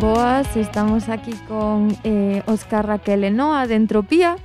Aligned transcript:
Boas, 0.00 0.56
estamos 0.56 1.10
aquí 1.10 1.32
con 1.46 1.94
eh, 2.04 2.42
Óscar 2.46 2.86
Raquel 2.86 3.22
Enoa 3.24 3.66
de 3.66 3.74
Entropía. 3.74 4.36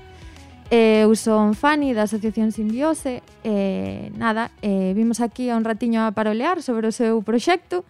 Eh, 0.69 1.07
eu 1.07 1.15
son 1.15 1.55
Fanny 1.55 1.95
da 1.95 2.11
Asociación 2.11 2.51
Simbiose. 2.51 3.23
Eh, 3.47 4.11
Nada, 4.19 4.51
eh, 4.59 4.91
vimos 4.91 5.21
aquí 5.21 5.47
a 5.49 5.55
un 5.55 5.63
ratiño 5.63 6.03
a 6.03 6.11
parolear 6.11 6.59
sobre 6.59 6.89
o 6.89 6.91
seu 6.91 7.23
proxecto. 7.23 7.87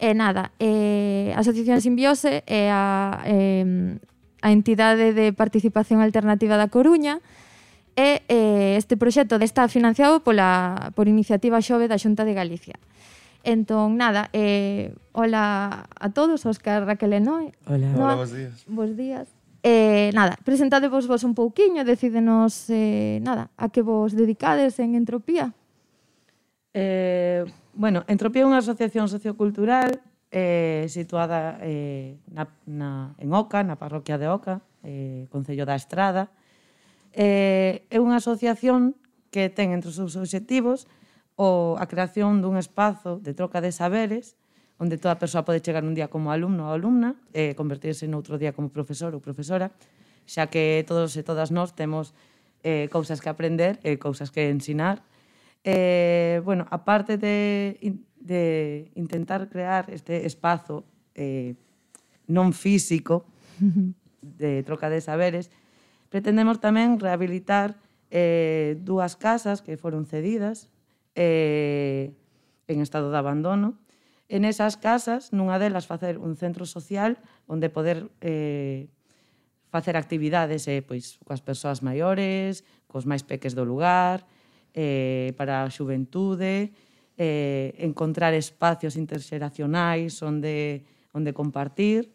E 0.00 0.10
eh, 0.10 0.14
nada, 0.16 0.50
eh, 0.56 1.36
a 1.36 1.44
Asociación 1.44 1.84
Simbiose 1.84 2.40
é 2.48 2.72
a, 2.72 3.20
eh, 3.28 4.00
a 4.44 4.52
entidade 4.52 5.16
de 5.16 5.32
participación 5.32 6.04
alternativa 6.04 6.60
da 6.60 6.68
Coruña, 6.68 7.24
e 7.96 8.20
eh, 8.28 8.76
este 8.76 9.00
proxecto 9.00 9.40
está 9.40 9.64
financiado 9.72 10.20
pola, 10.20 10.92
por 10.92 11.08
iniciativa 11.08 11.64
xove 11.64 11.88
da 11.88 11.96
Xunta 11.96 12.28
de 12.28 12.36
Galicia. 12.36 12.76
Entón, 13.40 13.96
nada, 13.96 14.28
eh, 14.36 14.92
hola 15.16 15.88
a 15.88 16.08
todos, 16.12 16.44
Óscar, 16.44 16.84
Raquel 16.84 17.16
e 17.16 17.20
Hola. 17.24 17.88
Noa, 17.88 18.04
hola, 18.04 18.14
bons 18.20 18.32
días. 18.36 18.56
Bons 18.68 18.92
días. 18.96 19.26
Eh, 19.64 20.12
nada, 20.12 20.36
presentadevos 20.44 21.08
vos 21.08 21.24
un 21.24 21.32
pouquiño, 21.32 21.88
decídenos, 21.88 22.68
eh, 22.68 23.20
nada, 23.24 23.48
a 23.56 23.72
que 23.72 23.80
vos 23.80 24.12
dedicades 24.12 24.76
en 24.76 24.92
Entropía. 24.92 25.56
Eh, 26.74 27.44
bueno, 27.72 28.04
Entropía 28.12 28.44
é 28.44 28.48
unha 28.48 28.60
asociación 28.60 29.08
sociocultural 29.08 30.04
eh, 30.34 30.90
situada 30.90 31.62
eh, 31.62 32.18
na, 32.26 32.50
na, 32.66 32.90
en 33.22 33.30
Oca, 33.30 33.62
na 33.62 33.78
parroquia 33.78 34.18
de 34.18 34.26
Oca, 34.26 34.66
eh, 34.82 35.30
Concello 35.30 35.62
da 35.62 35.78
Estrada. 35.78 36.34
Eh, 37.14 37.86
é 37.86 38.02
unha 38.02 38.18
asociación 38.18 38.98
que 39.30 39.46
ten 39.46 39.70
entre 39.70 39.94
os 39.94 39.96
seus 40.02 40.18
obxectivos 40.18 40.90
o, 41.38 41.78
a 41.78 41.86
creación 41.86 42.42
dun 42.42 42.58
espazo 42.58 43.22
de 43.22 43.30
troca 43.30 43.62
de 43.62 43.70
saberes 43.70 44.34
onde 44.82 44.98
toda 44.98 45.22
persoa 45.22 45.46
pode 45.46 45.62
chegar 45.62 45.86
un 45.86 45.94
día 45.94 46.10
como 46.10 46.34
alumno 46.34 46.66
ou 46.66 46.74
alumna 46.74 47.14
e 47.30 47.50
eh, 47.50 47.52
convertirse 47.54 48.10
noutro 48.10 48.34
día 48.34 48.50
como 48.50 48.74
profesor 48.74 49.14
ou 49.14 49.22
profesora, 49.22 49.70
xa 50.26 50.50
que 50.50 50.82
todos 50.82 51.14
e 51.14 51.22
todas 51.22 51.54
nós 51.54 51.70
temos 51.78 52.10
eh, 52.66 52.90
cousas 52.90 53.22
que 53.22 53.30
aprender 53.30 53.78
e 53.86 53.94
eh, 53.94 53.96
cousas 54.02 54.34
que 54.34 54.50
ensinar. 54.50 55.06
Eh, 55.62 56.42
bueno, 56.42 56.66
aparte 56.74 57.14
de 57.16 57.78
de 58.24 58.90
intentar 58.96 59.52
crear 59.52 59.92
este 59.92 60.24
espazo 60.24 60.88
eh, 61.14 61.54
non 62.24 62.56
físico 62.56 63.28
de 64.40 64.64
troca 64.64 64.88
de 64.88 65.04
saberes, 65.04 65.52
pretendemos 66.08 66.58
tamén 66.58 66.96
rehabilitar 66.96 67.76
eh, 68.08 68.80
dúas 68.80 69.20
casas 69.20 69.60
que 69.60 69.76
foron 69.76 70.08
cedidas 70.08 70.72
eh, 71.12 72.16
en 72.64 72.80
estado 72.80 73.12
de 73.12 73.20
abandono. 73.20 73.76
En 74.32 74.48
esas 74.48 74.80
casas, 74.80 75.36
nunha 75.36 75.60
delas 75.60 75.84
facer 75.84 76.16
un 76.16 76.40
centro 76.40 76.64
social 76.64 77.20
onde 77.44 77.68
poder 77.68 78.08
eh, 78.24 78.88
facer 79.68 80.00
actividades 80.00 80.64
eh, 80.64 80.80
pois, 80.80 81.20
coas 81.28 81.44
persoas 81.44 81.84
maiores, 81.84 82.64
cos 82.88 83.04
máis 83.04 83.20
peques 83.20 83.52
do 83.52 83.68
lugar, 83.68 84.24
eh, 84.72 85.36
para 85.36 85.66
a 85.66 85.70
xuventude, 85.70 86.72
eh, 87.18 87.74
encontrar 87.78 88.34
espacios 88.34 88.96
interxeracionais 88.96 90.22
onde, 90.22 90.84
onde 91.12 91.32
compartir. 91.32 92.10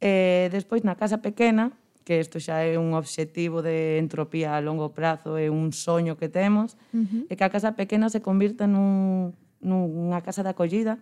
Eh, 0.00 0.48
despois 0.52 0.82
na 0.86 0.96
casa 0.96 1.18
pequena, 1.20 1.74
que 2.04 2.18
isto 2.18 2.40
xa 2.40 2.64
é 2.64 2.80
un 2.80 2.96
obxectivo 2.96 3.60
de 3.60 4.00
entropía 4.00 4.56
a 4.56 4.64
longo 4.64 4.96
prazo, 4.96 5.36
é 5.36 5.52
un 5.52 5.70
soño 5.70 6.16
que 6.16 6.32
temos, 6.32 6.74
uh 6.94 7.04
-huh. 7.04 7.22
é 7.28 7.36
que 7.36 7.44
a 7.44 7.52
casa 7.52 7.76
pequena 7.76 8.08
se 8.08 8.24
convirta 8.24 8.66
nun, 8.66 9.36
nunha 9.60 10.24
casa 10.24 10.42
de 10.42 10.50
acollida 10.50 10.98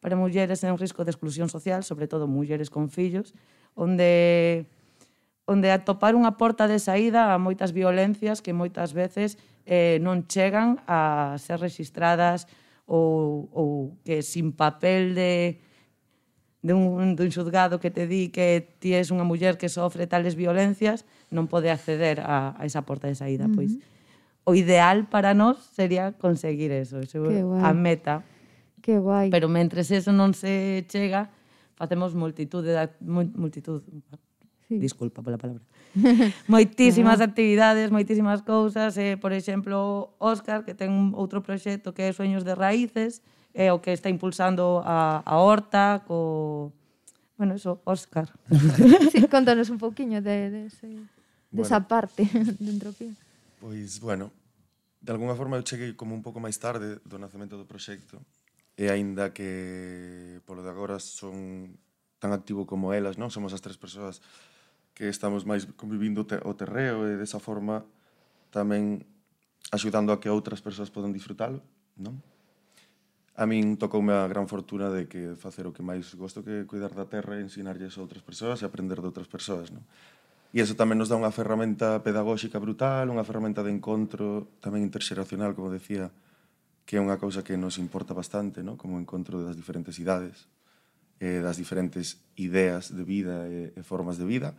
para 0.00 0.16
mulleres 0.16 0.64
en 0.64 0.76
risco 0.76 1.04
de 1.04 1.12
exclusión 1.12 1.48
social, 1.48 1.84
sobre 1.84 2.08
todo 2.08 2.26
mulleres 2.26 2.68
con 2.68 2.90
fillos, 2.90 3.32
onde 3.76 4.66
onde 5.50 5.72
atopar 5.74 6.14
unha 6.14 6.38
porta 6.38 6.70
de 6.70 6.78
saída 6.78 7.34
a 7.34 7.38
moitas 7.38 7.74
violencias 7.74 8.38
que 8.38 8.54
moitas 8.54 8.94
veces 8.94 9.34
eh, 9.66 9.98
non 9.98 10.26
chegan 10.30 10.78
a 10.86 11.34
ser 11.42 11.58
registradas 11.58 12.46
ou, 12.90 13.46
ou 13.54 13.68
que 14.02 14.18
sin 14.26 14.50
papel 14.50 15.14
de 15.14 15.62
de 16.62 16.74
un, 16.74 17.16
dun 17.16 17.30
xudgado 17.32 17.80
que 17.80 17.88
te 17.88 18.04
di 18.04 18.28
que 18.28 18.76
ti 18.82 18.92
és 18.92 19.08
unha 19.08 19.24
muller 19.24 19.56
que 19.56 19.72
sofre 19.72 20.04
tales 20.04 20.36
violencias, 20.36 21.08
non 21.32 21.48
pode 21.48 21.72
acceder 21.72 22.20
a, 22.20 22.52
a 22.52 22.62
esa 22.68 22.84
porta 22.84 23.08
de 23.08 23.16
saída, 23.16 23.46
uh 23.46 23.48
-huh. 23.48 23.56
pois. 23.56 23.72
O 24.44 24.52
ideal 24.52 25.08
para 25.08 25.32
nós 25.32 25.56
sería 25.72 26.12
conseguir 26.12 26.68
eso, 26.74 27.00
eso 27.00 27.24
a 27.64 27.72
meta. 27.72 28.26
Que 28.82 28.98
guai. 28.98 29.30
Pero 29.30 29.48
mentres 29.48 29.88
eso 29.88 30.12
non 30.12 30.36
se 30.36 30.84
chega, 30.90 31.32
facemos 31.80 32.12
multitud 32.12 32.60
de 32.60 32.76
multitud 33.00 33.80
sí. 34.70 34.78
disculpa 34.78 35.22
pola 35.22 35.36
palabra. 35.36 35.66
moitísimas 36.46 37.18
actividades, 37.18 37.90
moitísimas 37.90 38.46
cousas, 38.46 38.94
eh, 38.94 39.18
por 39.18 39.34
exemplo, 39.34 40.14
Óscar, 40.22 40.62
que 40.62 40.78
ten 40.78 41.10
outro 41.18 41.42
proxecto 41.42 41.90
que 41.90 42.06
é 42.06 42.14
Sueños 42.14 42.46
de 42.46 42.54
Raíces, 42.54 43.26
é 43.50 43.66
eh, 43.66 43.74
o 43.74 43.82
que 43.82 43.90
está 43.90 44.06
impulsando 44.06 44.78
a, 44.86 45.26
a 45.26 45.34
Horta, 45.42 46.06
co... 46.06 46.70
Bueno, 47.34 47.58
eso, 47.58 47.82
Óscar. 47.82 48.30
sí, 49.10 49.26
contanos 49.26 49.66
un 49.74 49.82
pouquiño 49.82 50.22
de, 50.22 50.50
de, 50.54 50.60
ese, 50.70 50.86
de 50.86 51.02
bueno, 51.50 51.66
esa 51.66 51.82
parte 51.82 52.22
de 52.62 52.70
entropía. 52.70 53.10
Pois, 53.58 53.98
bueno, 53.98 54.30
de 55.02 55.10
alguna 55.10 55.34
forma 55.34 55.58
eu 55.58 55.66
cheguei 55.66 55.98
como 55.98 56.14
un 56.14 56.22
pouco 56.22 56.38
máis 56.38 56.62
tarde 56.62 57.02
do 57.02 57.18
nacemento 57.18 57.58
do 57.58 57.66
proxecto, 57.66 58.22
e 58.78 58.86
aínda 58.86 59.34
que 59.34 60.38
polo 60.46 60.62
de 60.62 60.70
agora 60.70 61.02
son 61.02 61.74
tan 62.20 62.30
activo 62.36 62.68
como 62.68 62.92
elas, 62.94 63.16
non? 63.18 63.32
Somos 63.32 63.50
as 63.56 63.64
tres 63.64 63.80
persoas 63.80 64.20
que 64.94 65.08
estamos 65.08 65.46
máis 65.48 65.66
convivindo 65.78 66.22
o 66.22 66.52
terreo 66.54 67.08
e 67.08 67.16
desa 67.16 67.40
forma 67.40 67.82
tamén 68.50 69.06
axudando 69.70 70.10
a 70.10 70.18
que 70.18 70.28
outras 70.28 70.60
persoas 70.60 70.90
poden 70.90 71.14
disfrutalo, 71.14 71.62
non? 71.96 72.18
A 73.38 73.46
min 73.48 73.78
tocoume 73.78 74.12
a 74.12 74.26
gran 74.28 74.50
fortuna 74.50 74.90
de 74.90 75.06
que 75.06 75.38
facer 75.38 75.64
o 75.64 75.72
que 75.72 75.86
máis 75.86 76.12
gosto 76.18 76.44
que 76.44 76.66
cuidar 76.66 76.92
da 76.92 77.08
terra 77.08 77.38
e 77.38 77.46
ensinarlles 77.46 77.96
a 77.96 78.04
outras 78.04 78.20
persoas 78.20 78.60
e 78.60 78.68
aprender 78.68 78.98
de 78.98 79.08
outras 79.08 79.30
persoas, 79.30 79.72
non? 79.72 79.86
E 80.50 80.58
iso 80.58 80.74
tamén 80.74 80.98
nos 80.98 81.06
dá 81.06 81.14
unha 81.14 81.30
ferramenta 81.30 82.02
pedagóxica 82.02 82.58
brutal, 82.58 83.06
unha 83.06 83.22
ferramenta 83.22 83.62
de 83.62 83.70
encontro 83.70 84.50
tamén 84.58 84.82
interxeracional, 84.82 85.54
como 85.54 85.70
decía, 85.70 86.10
que 86.82 86.98
é 86.98 87.00
unha 87.00 87.22
cousa 87.22 87.46
que 87.46 87.54
nos 87.54 87.78
importa 87.78 88.10
bastante, 88.18 88.66
non? 88.66 88.74
Como 88.74 88.98
encontro 88.98 89.38
das 89.46 89.54
diferentes 89.54 89.94
idades. 90.02 90.50
Eh, 91.20 91.44
das 91.44 91.60
diferentes 91.60 92.18
ideas 92.34 92.90
de 92.90 93.04
vida 93.04 93.46
e, 93.46 93.76
e 93.76 93.80
formas 93.84 94.16
de 94.16 94.24
vida. 94.24 94.56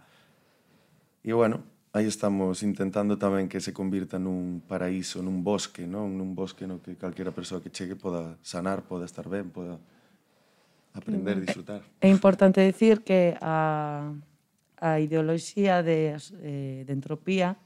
E 1.25 1.33
bueno, 1.33 1.66
aí 1.91 2.07
estamos 2.07 2.63
intentando 2.63 3.19
tamén 3.19 3.51
que 3.51 3.59
se 3.59 3.75
convirta 3.75 4.16
nun 4.16 4.63
paraíso, 4.63 5.19
nun 5.19 5.44
bosque, 5.44 5.83
non? 5.83 6.16
Nun 6.16 6.38
bosque 6.38 6.63
no 6.63 6.79
que 6.79 6.95
calquera 6.95 7.35
persoa 7.35 7.59
que 7.59 7.73
chegue 7.73 7.99
poda 7.99 8.39
sanar, 8.45 8.88
poda 8.88 9.03
estar 9.03 9.27
ben, 9.27 9.51
poda 9.51 9.81
aprender, 10.95 11.44
disfrutar. 11.44 11.83
É 11.99 12.07
importante 12.07 12.63
decir 12.63 13.03
que 13.03 13.35
a, 13.41 14.13
a 14.79 14.99
ideoloxía 15.03 15.83
de, 15.83 16.16
eh, 16.16 16.83
de 16.88 16.93
entropía 16.93 17.59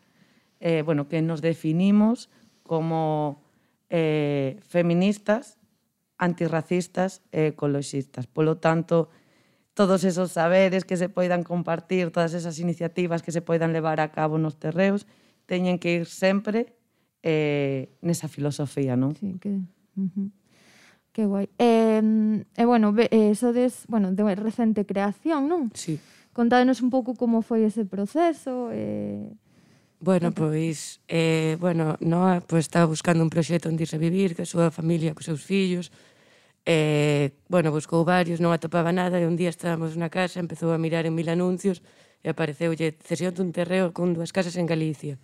eh, 0.59 0.81
bueno, 0.81 1.07
que 1.07 1.21
nos 1.21 1.41
definimos 1.41 2.29
como 2.63 3.41
eh, 3.89 4.57
feministas, 4.67 5.57
antirracistas 6.17 7.21
e 7.31 7.51
ecoloxistas. 7.51 8.27
Polo 8.27 8.57
tanto, 8.57 9.09
todos 9.75 10.03
esos 10.03 10.31
saberes 10.31 10.85
que 10.87 10.95
se 10.95 11.09
poidan 11.09 11.43
compartir, 11.43 12.11
todas 12.11 12.33
esas 12.33 12.59
iniciativas 12.59 13.21
que 13.21 13.35
se 13.35 13.43
poidan 13.43 13.73
levar 13.73 13.99
a 13.99 14.11
cabo 14.11 14.39
nos 14.39 14.55
terreos, 14.55 15.07
teñen 15.45 15.77
que 15.77 15.93
ir 15.93 16.05
sempre 16.07 16.75
eh, 17.21 17.91
nesa 18.01 18.29
filosofía, 18.29 18.95
non? 18.95 19.17
Sí, 19.17 19.35
que... 19.41 19.59
Uh 19.97 20.09
-huh. 20.11 20.29
Que 21.15 21.23
guai. 21.23 21.47
E, 21.57 22.03
eh, 22.03 22.43
eh, 22.59 22.65
bueno, 22.65 22.91
eh, 22.97 23.35
sodes, 23.35 23.87
bueno, 23.87 24.11
de 24.11 24.23
recente 24.35 24.83
creación, 24.85 25.47
non? 25.47 25.71
Sí. 25.71 25.99
Contádenos 26.35 26.83
un 26.83 26.91
pouco 26.91 27.15
como 27.15 27.39
foi 27.39 27.63
ese 27.63 27.87
proceso, 27.87 28.67
eh, 28.75 29.31
Bueno, 29.99 30.31
pois, 30.33 31.01
eh, 31.07 31.57
bueno, 31.59 31.97
Noa 32.01 32.41
pois, 32.45 32.65
estaba 32.67 32.85
buscando 32.85 33.23
un 33.23 33.29
proxecto 33.29 33.69
onde 33.69 33.87
irse 33.87 33.97
vivir, 33.97 34.35
que 34.35 34.43
a 34.43 34.49
súa 34.49 34.67
familia, 34.69 35.15
cos 35.15 35.25
seus 35.25 35.41
fillos, 35.41 35.87
eh, 36.67 37.31
bueno, 37.47 37.71
buscou 37.71 38.03
varios, 38.03 38.43
non 38.43 38.51
atopaba 38.51 38.91
nada, 38.91 39.17
e 39.17 39.25
un 39.25 39.39
día 39.39 39.49
estábamos 39.49 39.95
na 39.95 40.11
casa, 40.11 40.43
empezou 40.43 40.75
a 40.75 40.77
mirar 40.77 41.07
en 41.07 41.15
mil 41.15 41.31
anuncios, 41.31 41.79
e 42.21 42.27
apareceulle 42.27 42.99
cesión 43.07 43.33
dun 43.33 43.55
terreo 43.55 43.95
con 43.95 44.11
dúas 44.11 44.35
casas 44.35 44.59
en 44.59 44.67
Galicia. 44.67 45.15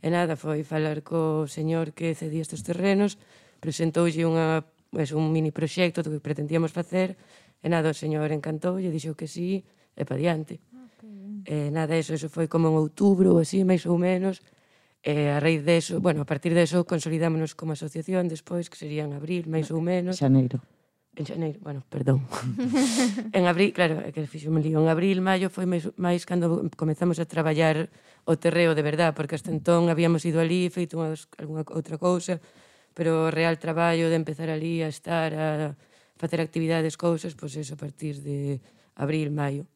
E 0.00 0.08
nada, 0.08 0.40
foi 0.40 0.64
falar 0.64 1.04
co 1.04 1.44
señor 1.46 1.92
que 1.92 2.16
cedía 2.16 2.42
estes 2.42 2.64
terrenos, 2.64 3.20
presentoulle 3.60 4.24
unha, 4.24 4.64
pues, 4.88 5.12
un 5.12 5.30
mini 5.36 5.52
proxecto 5.52 6.00
do 6.00 6.10
que 6.10 6.24
pretendíamos 6.24 6.72
facer, 6.72 7.20
e 7.60 7.68
nada, 7.68 7.92
o 7.92 7.96
señor 7.96 8.32
encantou, 8.32 8.80
e 8.80 8.88
dixo 8.88 9.12
que 9.14 9.28
sí, 9.28 9.68
e 9.94 10.02
pa 10.08 10.16
diante. 10.16 10.64
Mm. 11.04 11.44
Eh, 11.44 11.70
nada, 11.70 11.94
eso, 11.96 12.16
eso 12.16 12.32
foi 12.32 12.48
como 12.48 12.72
en 12.72 12.80
outubro, 12.80 13.36
así, 13.36 13.60
máis 13.68 13.84
ou 13.84 14.00
menos. 14.00 14.40
E 15.04 15.28
eh, 15.28 15.36
a 15.36 15.38
raíz 15.38 15.60
deso, 15.60 16.00
bueno, 16.00 16.24
a 16.24 16.28
partir 16.28 16.56
deso 16.56 16.88
consolidámonos 16.88 17.52
como 17.52 17.76
asociación 17.76 18.24
despois, 18.24 18.72
que 18.72 18.80
sería 18.80 19.04
en 19.04 19.12
abril, 19.12 19.44
máis 19.44 19.68
ou 19.68 19.84
menos. 19.84 20.16
Xaneiro. 20.16 20.64
En 21.14 21.28
xaneiro, 21.28 21.60
bueno, 21.60 21.84
perdón. 21.92 22.24
en 23.36 23.44
abril, 23.44 23.76
claro, 23.76 24.00
é 24.00 24.10
que 24.10 24.24
fixo 24.24 24.48
me 24.48 24.64
lío. 24.64 24.80
En 24.80 24.88
abril, 24.88 25.20
maio 25.20 25.52
foi 25.52 25.68
máis, 25.68 25.86
máis 26.00 26.24
cando 26.24 26.64
comezamos 26.74 27.20
a 27.20 27.28
traballar 27.28 27.92
o 28.24 28.34
terreo 28.40 28.72
de 28.72 28.80
verdad, 28.80 29.12
porque 29.12 29.36
hasta 29.36 29.52
entón 29.52 29.92
habíamos 29.92 30.24
ido 30.24 30.40
ali, 30.40 30.72
feito 30.72 30.96
unha, 30.96 31.12
alguna 31.36 31.62
outra 31.68 32.00
cousa, 32.00 32.40
pero 32.96 33.28
o 33.28 33.30
real 33.30 33.60
traballo 33.60 34.08
de 34.08 34.16
empezar 34.16 34.48
ali 34.48 34.80
a 34.80 34.88
estar, 34.88 35.30
a 35.36 35.76
facer 36.16 36.40
actividades, 36.40 36.96
cousas, 36.96 37.36
pois 37.36 37.54
pues 37.54 37.62
eso, 37.62 37.76
a 37.76 37.80
partir 37.84 38.24
de 38.24 38.58
abril, 38.96 39.30
maio. 39.30 39.68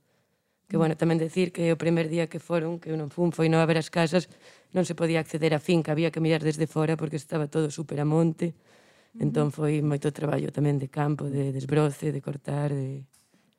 Que, 0.68 0.76
bueno, 0.76 1.00
tamén 1.00 1.16
decir 1.16 1.48
que 1.48 1.72
o 1.72 1.80
primer 1.80 2.12
día 2.12 2.28
que 2.28 2.38
foron, 2.38 2.76
que 2.76 2.92
eu 2.92 2.96
non 3.00 3.08
fun, 3.08 3.32
foi 3.32 3.48
non 3.48 3.64
haber 3.64 3.80
as 3.80 3.88
casas, 3.88 4.28
non 4.76 4.84
se 4.84 4.92
podía 4.92 5.16
acceder 5.24 5.56
á 5.56 5.60
finca, 5.64 5.96
había 5.96 6.12
que 6.12 6.20
mirar 6.20 6.44
desde 6.44 6.68
fora 6.68 6.92
porque 7.00 7.16
estaba 7.16 7.48
todo 7.48 7.72
super 7.72 7.96
a 7.98 8.06
monte. 8.06 8.52
Entón 9.16 9.48
foi 9.50 9.80
moito 9.80 10.12
traballo 10.12 10.52
tamén 10.52 10.76
de 10.76 10.92
campo, 10.92 11.26
de 11.26 11.50
desbroce, 11.56 12.12
de 12.12 12.20
cortar, 12.20 12.70
de... 12.76 13.08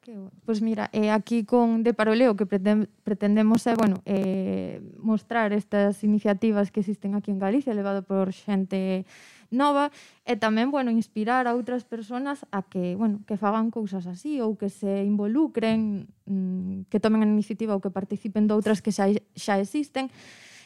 Que, 0.06 0.14
bueno. 0.14 0.30
pois 0.46 0.62
pues 0.62 0.62
mira, 0.62 0.88
eh, 0.94 1.10
aquí 1.10 1.44
con 1.44 1.84
De 1.84 1.98
Paroleo 1.98 2.38
que 2.38 2.46
pretendemos, 2.46 2.88
pretendemos 3.04 3.66
é, 3.66 3.74
eh, 3.74 3.76
bueno, 3.76 3.96
eh, 4.06 4.80
mostrar 5.02 5.52
estas 5.52 6.06
iniciativas 6.06 6.70
que 6.72 6.80
existen 6.80 7.18
aquí 7.18 7.34
en 7.34 7.42
Galicia, 7.42 7.74
levado 7.74 8.06
por 8.06 8.32
xente 8.32 9.10
nova 9.50 9.90
e 10.26 10.38
tamén, 10.38 10.70
bueno, 10.70 10.94
inspirar 10.94 11.50
a 11.50 11.58
outras 11.58 11.86
persoas 11.86 12.46
a 12.54 12.62
que, 12.66 12.94
bueno, 12.94 13.26
que 13.26 13.38
fagan 13.38 13.74
cousas 13.74 14.06
así 14.06 14.42
ou 14.42 14.56
que 14.56 14.70
se 14.70 15.06
involucren, 15.06 16.10
mm, 16.30 16.90
que 16.90 17.02
tomen 17.02 17.26
a 17.26 17.30
iniciativa 17.30 17.74
ou 17.74 17.82
que 17.82 17.94
participen 17.94 18.46
de 18.46 18.54
outras 18.54 18.82
que 18.82 18.94
xa, 18.94 19.10
xa 19.34 19.58
existen. 19.58 20.14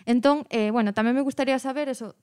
Entón, 0.03 0.43
eh, 0.51 0.71
bueno, 0.71 0.91
tamén 0.91 1.15
me 1.15 1.23
gustaría 1.23 1.55
saber 1.59 1.87
eso, 1.87 2.15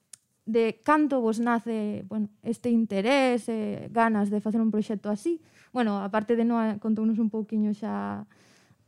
de 0.45 0.81
canto 0.83 1.21
vos 1.21 1.39
nace 1.41 2.05
bueno, 2.09 2.29
este 2.43 2.69
interés, 2.69 3.49
eh, 3.49 3.89
ganas 3.93 4.31
de 4.31 4.41
facer 4.41 4.61
un 4.61 4.71
proxecto 4.71 5.09
así. 5.09 5.41
Bueno, 5.73 6.03
aparte 6.03 6.37
de 6.37 6.45
Noa, 6.45 6.77
contounos 6.83 7.19
un 7.23 7.31
pouquiño 7.31 7.71
xa 7.73 8.27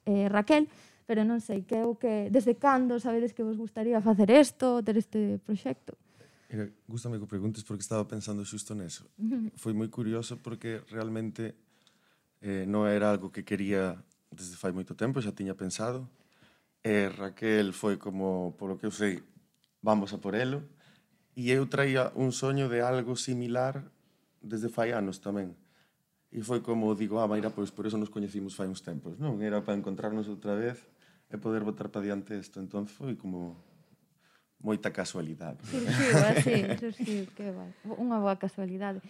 eh, 0.05 0.27
Raquel, 0.29 0.67
pero 1.07 1.23
non 1.23 1.39
sei, 1.39 1.63
que 1.63 1.87
o 1.87 1.95
que 1.95 2.29
desde 2.35 2.59
cando 2.59 2.99
sabedes 2.99 3.31
que 3.31 3.47
vos 3.47 3.55
gustaría 3.55 4.03
facer 4.03 4.29
isto, 4.35 4.83
ter 4.83 4.99
este 4.99 5.39
proxecto? 5.39 5.95
Mira, 6.53 6.69
gustame 6.87 7.19
que 7.19 7.25
preguntes 7.25 7.65
porque 7.65 7.81
estaba 7.81 8.05
pensando 8.05 8.45
xusto 8.45 8.77
neso. 8.77 9.09
Foi 9.57 9.73
moi 9.73 9.89
curioso 9.89 10.37
porque 10.37 10.85
realmente 10.93 11.57
eh, 12.45 12.69
non 12.69 12.85
era 12.85 13.09
algo 13.09 13.33
que 13.33 13.41
quería 13.41 13.97
desde 14.29 14.61
fai 14.61 14.69
moito 14.69 14.93
tempo, 14.93 15.25
xa 15.25 15.33
tiña 15.33 15.57
pensado. 15.57 16.13
E 16.85 16.93
eh, 16.93 17.09
Raquel 17.09 17.73
foi 17.73 17.97
como, 17.97 18.53
polo 18.61 18.77
que 18.77 18.85
eu 18.85 18.93
sei, 18.93 19.25
vamos 19.81 20.13
a 20.13 20.21
por 20.21 20.37
elo. 20.37 20.61
E 21.33 21.49
eu 21.49 21.65
traía 21.73 22.13
un 22.21 22.37
soño 22.37 22.69
de 22.69 22.85
algo 22.85 23.17
similar 23.17 23.89
desde 24.45 24.69
fai 24.69 24.93
anos 24.93 25.25
tamén. 25.25 25.57
E 26.29 26.45
foi 26.45 26.61
como, 26.61 26.93
digo, 26.93 27.17
ah, 27.17 27.25
Maira, 27.25 27.49
pois 27.49 27.73
por 27.73 27.89
eso 27.89 27.97
nos 27.97 28.13
coñecimos 28.13 28.53
fai 28.53 28.69
uns 28.69 28.85
tempos, 28.85 29.17
non? 29.17 29.41
Era 29.41 29.65
para 29.65 29.73
encontrarnos 29.73 30.29
outra 30.29 30.53
vez 30.53 30.85
e 31.33 31.41
poder 31.41 31.65
botar 31.65 31.89
para 31.89 32.05
diante 32.05 32.37
isto. 32.37 32.61
Entón 32.61 32.85
foi 32.85 33.17
como 33.17 33.72
moita 34.63 34.95
casualidade. 34.95 35.59
Surgiu, 35.67 36.11
así, 36.31 36.55
surxiu, 36.79 37.27
que 37.35 37.51
vai. 37.51 37.71
Unha 37.99 38.23
boa 38.23 38.39
casualidade. 38.39 39.03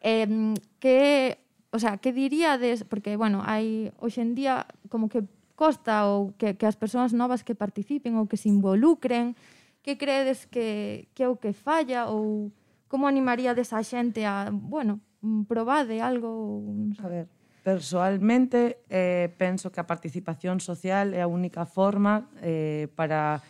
Eh, 0.00 0.56
que, 0.80 1.38
o 1.70 1.78
sea, 1.78 2.00
que 2.00 2.10
diríades, 2.10 2.82
porque, 2.88 3.14
bueno, 3.14 3.44
hai, 3.44 3.92
hoxendía, 4.00 4.66
como 4.88 5.12
que 5.12 5.22
costa 5.54 6.08
ou 6.10 6.34
que, 6.34 6.56
que 6.56 6.66
as 6.66 6.74
persoas 6.74 7.12
novas 7.12 7.46
que 7.46 7.54
participen 7.54 8.16
ou 8.16 8.26
que 8.26 8.40
se 8.40 8.50
involucren, 8.50 9.38
que 9.84 10.00
credes 10.00 10.48
que, 10.48 11.06
que 11.12 11.22
é 11.24 11.28
o 11.28 11.36
que 11.36 11.52
falla 11.52 12.08
ou 12.10 12.50
como 12.88 13.06
animaríades 13.06 13.70
a 13.76 13.84
xente 13.84 14.24
a, 14.24 14.48
bueno, 14.50 14.98
probade 15.46 16.00
algo? 16.00 16.64
Non. 16.64 16.96
A 16.98 17.08
ver, 17.12 17.26
Personalmente, 17.64 18.84
eh, 18.90 19.32
penso 19.40 19.72
que 19.72 19.80
a 19.80 19.88
participación 19.88 20.60
social 20.60 21.16
é 21.16 21.24
a 21.24 21.30
única 21.32 21.64
forma 21.64 22.28
eh, 22.44 22.92
para 22.92 23.40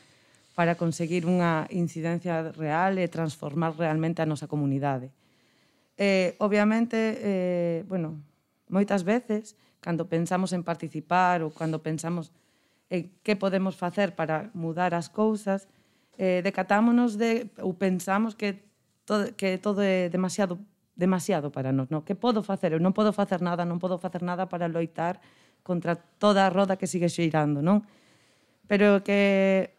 para 0.55 0.79
conseguir 0.79 1.27
unha 1.27 1.67
incidencia 1.75 2.55
real 2.55 2.97
e 3.03 3.11
transformar 3.11 3.75
realmente 3.75 4.23
a 4.23 4.29
nosa 4.31 4.47
comunidade. 4.47 5.11
Eh, 5.99 6.39
obviamente, 6.39 6.97
eh, 7.19 7.79
bueno, 7.91 8.23
moitas 8.71 9.03
veces, 9.03 9.59
cando 9.83 10.07
pensamos 10.07 10.55
en 10.55 10.63
participar 10.63 11.43
ou 11.43 11.51
cando 11.51 11.83
pensamos 11.83 12.31
en 12.89 13.11
que 13.27 13.35
podemos 13.35 13.75
facer 13.75 14.15
para 14.15 14.51
mudar 14.55 14.95
as 14.95 15.11
cousas, 15.11 15.67
eh, 16.19 16.41
decatámonos 16.47 17.19
de, 17.19 17.51
ou 17.59 17.75
pensamos 17.75 18.39
que 18.39 18.63
todo, 19.05 19.35
que 19.35 19.59
todo 19.59 19.83
é 19.83 20.09
demasiado 20.09 20.59
demasiado 20.95 21.51
para 21.51 21.73
nós. 21.73 21.91
no? 21.91 22.07
Que 22.07 22.15
podo 22.15 22.43
facer? 22.43 22.73
Eu 22.73 22.79
non 22.79 22.95
podo 22.95 23.11
facer 23.11 23.43
nada, 23.43 23.67
non 23.67 23.83
podo 23.83 23.99
facer 23.99 24.23
nada 24.23 24.47
para 24.47 24.71
loitar 24.71 25.19
contra 25.67 25.99
toda 25.99 26.47
a 26.47 26.53
roda 26.55 26.79
que 26.79 26.87
sigue 26.87 27.11
xeirando. 27.11 27.59
non? 27.59 27.83
Pero 28.71 29.03
que 29.03 29.74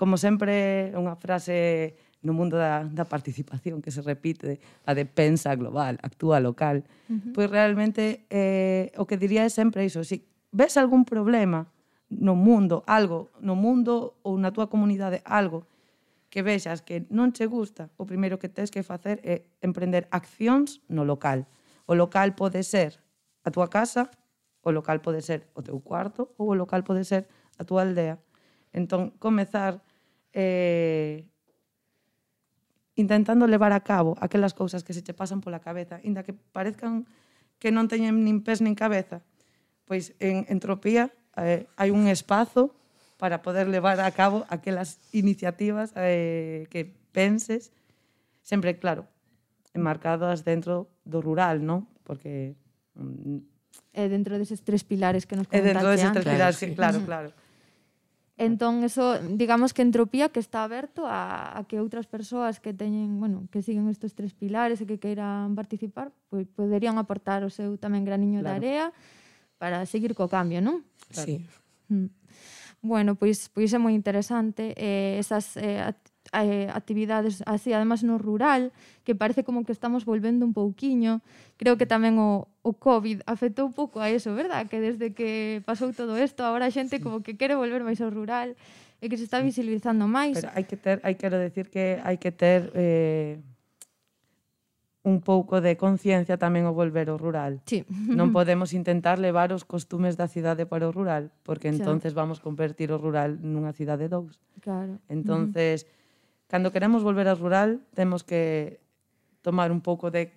como 0.00 0.16
sempre, 0.16 0.96
unha 0.96 1.12
frase 1.12 1.92
no 2.24 2.32
mundo 2.32 2.56
da, 2.56 2.88
da 2.88 3.04
participación 3.04 3.84
que 3.84 3.92
se 3.92 4.00
repite, 4.00 4.56
a 4.88 4.96
de 4.96 5.04
pensa 5.04 5.52
global, 5.60 6.00
actúa 6.00 6.40
local, 6.40 6.80
uh 6.80 7.20
-huh. 7.20 7.32
pois 7.36 7.52
realmente 7.52 8.24
eh, 8.32 8.96
o 8.96 9.04
que 9.04 9.20
diría 9.20 9.44
é 9.44 9.52
sempre 9.52 9.84
iso, 9.84 10.00
si 10.00 10.24
ves 10.56 10.80
algún 10.80 11.04
problema 11.04 11.68
no 12.08 12.32
mundo, 12.32 12.80
algo, 12.88 13.28
no 13.44 13.52
mundo 13.52 14.16
ou 14.24 14.40
na 14.40 14.56
túa 14.56 14.72
comunidade, 14.72 15.20
algo 15.28 15.68
que 16.32 16.40
vexas 16.40 16.80
que 16.80 17.04
non 17.12 17.36
che 17.36 17.44
gusta, 17.44 17.92
o 18.00 18.08
primeiro 18.08 18.40
que 18.40 18.48
tens 18.48 18.72
que 18.72 18.80
facer 18.80 19.20
é 19.20 19.44
emprender 19.60 20.08
accións 20.08 20.80
no 20.88 21.04
local. 21.04 21.44
O 21.84 21.92
local 21.92 22.32
pode 22.32 22.64
ser 22.64 22.96
a 23.44 23.52
túa 23.52 23.68
casa, 23.68 24.08
o 24.64 24.72
local 24.72 25.04
pode 25.04 25.20
ser 25.20 25.44
o 25.52 25.60
teu 25.60 25.76
cuarto 25.84 26.32
ou 26.40 26.48
o 26.48 26.56
local 26.56 26.88
pode 26.88 27.04
ser 27.04 27.28
a 27.60 27.68
túa 27.68 27.84
aldea. 27.84 28.16
Entón, 28.72 29.12
comezar 29.20 29.84
eh, 30.32 31.26
intentando 32.96 33.46
levar 33.46 33.72
a 33.72 33.80
cabo 33.80 34.16
aquelas 34.20 34.54
cousas 34.54 34.84
que 34.84 34.92
se 34.92 35.02
te 35.02 35.14
pasan 35.14 35.40
pola 35.40 35.64
cabeza, 35.64 35.98
inda 36.04 36.22
que 36.22 36.34
parezcan 36.34 37.08
que 37.60 37.72
non 37.72 37.88
teñen 37.88 38.24
nin 38.24 38.40
pés 38.44 38.60
nin 38.64 38.76
cabeza, 38.76 39.24
pois 39.84 40.16
en 40.20 40.48
entropía 40.48 41.12
eh, 41.36 41.66
hai 41.76 41.90
un 41.90 42.08
espazo 42.08 42.76
para 43.20 43.44
poder 43.44 43.68
levar 43.68 44.00
a 44.00 44.10
cabo 44.16 44.48
aquelas 44.48 44.96
iniciativas 45.12 45.92
eh, 45.96 46.64
que 46.72 46.88
penses, 47.12 47.72
sempre, 48.40 48.80
claro, 48.80 49.04
enmarcadas 49.74 50.44
dentro 50.44 50.88
do 51.04 51.20
rural, 51.20 51.60
non? 51.60 51.84
Porque... 52.02 52.56
Mm, 52.96 53.44
é 53.92 54.08
dentro 54.08 54.38
deses 54.38 54.64
tres 54.64 54.86
pilares 54.86 55.28
que 55.28 55.36
nos 55.36 55.46
comentaste. 55.46 55.68
É 55.68 55.72
dentro 55.74 55.88
deses 55.92 56.10
tres 56.14 56.26
pilares, 56.26 56.56
claro, 56.56 56.56
sí. 56.56 56.66
que, 56.66 56.74
claro, 56.74 56.98
claro. 57.04 57.28
Entón, 58.40 58.84
eso, 58.88 59.20
digamos 59.36 59.76
que 59.76 59.82
entropía 59.84 60.32
que 60.32 60.40
está 60.40 60.64
aberto 60.64 61.04
a, 61.04 61.52
a 61.52 61.68
que 61.68 61.76
outras 61.76 62.08
persoas 62.08 62.56
que 62.56 62.72
teñen, 62.72 63.20
bueno, 63.20 63.44
que 63.52 63.60
siguen 63.60 63.84
estes 63.92 64.16
tres 64.16 64.32
pilares 64.32 64.80
e 64.80 64.88
que 64.88 64.96
queiran 64.96 65.52
participar, 65.52 66.08
pois 66.32 66.48
poderían 66.48 66.96
aportar 66.96 67.44
o 67.44 67.52
seu 67.52 67.76
tamén 67.76 68.08
graniño 68.08 68.40
claro. 68.40 68.56
de 68.56 68.60
area 68.64 68.86
para 69.60 69.84
seguir 69.84 70.16
co 70.16 70.24
cambio, 70.24 70.64
non? 70.64 70.80
Claro. 71.12 71.28
Sí. 71.28 71.44
Mm. 71.92 72.08
Bueno, 72.80 73.12
pois 73.12 73.52
pois 73.52 73.68
é 73.76 73.78
moi 73.78 73.92
interesante 73.92 74.72
eh, 74.72 75.20
esas 75.20 75.60
eh, 75.60 75.92
eh, 76.32 76.68
actividades 76.72 77.42
así, 77.46 77.72
además 77.72 78.04
no 78.04 78.18
rural, 78.18 78.72
que 79.04 79.14
parece 79.14 79.44
como 79.44 79.64
que 79.64 79.72
estamos 79.72 80.04
volvendo 80.04 80.46
un 80.46 80.52
pouquiño. 80.54 81.22
Creo 81.56 81.76
que 81.76 81.86
tamén 81.86 82.20
o, 82.22 82.46
o 82.62 82.72
COVID 82.76 83.26
afectou 83.26 83.66
un 83.66 83.74
pouco 83.74 83.98
a 83.98 84.08
eso, 84.12 84.32
verdad? 84.36 84.68
Que 84.70 84.78
desde 84.78 85.12
que 85.12 85.62
pasou 85.66 85.90
todo 85.90 86.14
isto, 86.16 86.46
agora 86.46 86.70
a 86.70 86.74
xente 86.74 87.02
como 87.02 87.26
que 87.26 87.34
quere 87.34 87.58
volver 87.58 87.82
máis 87.82 87.98
ao 87.98 88.12
rural 88.12 88.54
e 89.02 89.08
que 89.10 89.18
se 89.18 89.26
está 89.26 89.42
visibilizando 89.42 90.06
máis. 90.06 90.38
Pero 90.38 90.52
hai 90.54 90.64
que 90.64 90.78
ter, 90.78 91.02
hai 91.02 91.18
quero 91.18 91.36
decir 91.40 91.72
que 91.72 91.98
hai 92.04 92.20
que 92.20 92.30
ter 92.30 92.70
eh, 92.78 93.42
un 95.02 95.24
pouco 95.24 95.64
de 95.64 95.74
conciencia 95.80 96.36
tamén 96.36 96.68
o 96.68 96.76
volver 96.76 97.10
ao 97.10 97.18
rural. 97.18 97.58
Sí. 97.66 97.82
Non 97.90 98.30
podemos 98.36 98.70
intentar 98.76 99.18
levar 99.18 99.50
os 99.50 99.66
costumes 99.66 100.14
da 100.14 100.30
cidade 100.30 100.68
para 100.68 100.86
o 100.86 100.94
rural, 100.94 101.34
porque 101.42 101.72
entonces 101.72 102.14
claro. 102.14 102.30
vamos 102.30 102.38
convertir 102.38 102.94
o 102.94 103.00
rural 103.00 103.40
nunha 103.42 103.74
cidade 103.74 104.06
dous. 104.06 104.38
Claro. 104.62 105.02
Entonces, 105.10 105.82
mm 105.82 105.88
-hmm 105.88 105.98
Cando 106.50 106.74
queremos 106.74 107.06
volver 107.06 107.30
ao 107.30 107.38
rural, 107.38 107.78
temos 107.94 108.26
que 108.26 108.82
tomar 109.38 109.70
un 109.70 109.78
pouco 109.78 110.10
de 110.10 110.34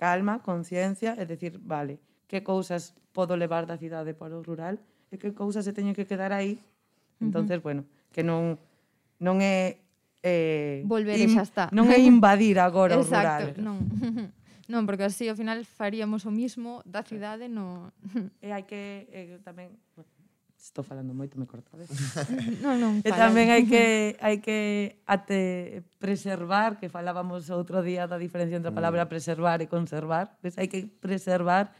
calma, 0.00 0.40
conciencia, 0.40 1.12
e 1.20 1.28
decir, 1.28 1.60
vale, 1.60 2.00
que 2.24 2.40
cousas 2.40 2.96
podo 3.12 3.36
levar 3.36 3.68
da 3.68 3.76
cidade 3.76 4.16
para 4.16 4.40
o 4.40 4.40
rural 4.40 4.80
e 5.12 5.20
que 5.20 5.36
cousas 5.36 5.68
se 5.68 5.76
teñen 5.76 5.92
que 5.92 6.08
quedar 6.08 6.32
aí. 6.32 6.56
Entonces, 7.20 7.58
uh 7.58 7.60
-huh. 7.60 7.66
bueno, 7.68 7.82
que 8.08 8.24
non 8.24 8.56
non 9.20 9.44
é 9.44 9.76
eh 10.24 10.80
volver 10.88 11.20
e 11.20 11.28
xa 11.28 11.44
está. 11.44 11.64
Non 11.76 11.92
é 11.92 12.00
invadir 12.00 12.56
agora 12.56 12.96
Exacto, 12.96 13.04
o 13.04 13.20
rural. 13.20 13.42
Exacto, 13.44 13.60
non. 13.60 13.76
non, 14.72 14.88
porque 14.88 15.04
así 15.04 15.28
ao 15.28 15.36
final 15.36 15.60
faríamos 15.68 16.24
o 16.24 16.32
mismo 16.32 16.80
da 16.88 17.04
cidade 17.04 17.52
no 17.52 17.92
E 18.40 18.48
hai 18.48 18.64
que 18.64 19.04
eh, 19.12 19.36
tamén, 19.44 19.76
bueno, 19.92 20.08
Estou 20.60 20.84
falando 20.84 21.16
moito, 21.16 21.40
me 21.40 21.48
cortades. 21.48 21.88
non, 22.60 22.76
non, 22.76 22.92
e 23.00 23.08
tamén 23.16 23.48
hai 23.48 23.64
que 23.64 24.12
hai 24.24 24.44
que 24.44 25.00
ate 25.08 25.80
preservar, 25.96 26.76
que 26.76 26.92
falábamos 26.92 27.48
outro 27.48 27.80
día 27.80 28.04
da 28.04 28.20
diferencia 28.20 28.60
entre 28.60 28.68
a 28.68 28.76
mm. 28.76 28.76
palabra 28.76 29.08
preservar 29.08 29.64
e 29.64 29.72
conservar. 29.72 30.36
Pois 30.44 30.60
hai 30.60 30.68
que 30.68 30.84
preservar 30.84 31.72